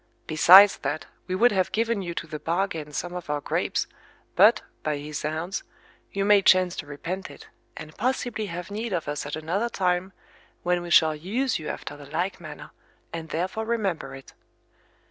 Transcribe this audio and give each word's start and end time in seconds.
Besides 0.25 0.77
that, 0.79 1.05
we 1.27 1.35
would 1.35 1.51
have 1.51 1.71
given 1.71 2.01
you 2.01 2.15
to 2.15 2.25
the 2.25 2.39
bargain 2.39 2.91
some 2.91 3.13
of 3.13 3.29
our 3.29 3.39
grapes, 3.39 3.85
but, 4.35 4.63
by 4.81 4.97
his 4.97 5.19
zounds, 5.19 5.61
you 6.11 6.25
may 6.25 6.41
chance 6.41 6.75
to 6.77 6.87
repent 6.87 7.29
it, 7.29 7.49
and 7.77 7.95
possibly 7.95 8.47
have 8.47 8.71
need 8.71 8.93
of 8.93 9.07
us 9.07 9.27
at 9.27 9.35
another 9.35 9.69
time, 9.69 10.11
when 10.63 10.81
we 10.81 10.89
shall 10.89 11.15
use 11.15 11.59
you 11.59 11.69
after 11.69 11.95
the 11.95 12.07
like 12.07 12.41
manner, 12.41 12.71
and 13.13 13.29
therefore 13.29 13.65
remember 13.65 14.15
it. 14.15 14.33